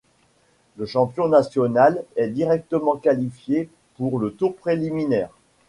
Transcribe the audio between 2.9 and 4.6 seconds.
qualifié pour le tour